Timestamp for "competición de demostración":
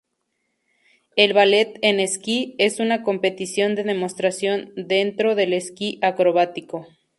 3.03-4.73